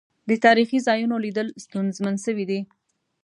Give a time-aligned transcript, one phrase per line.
[0.29, 2.59] د تاريخي ځا يونوليدل ستونزمن سويدی.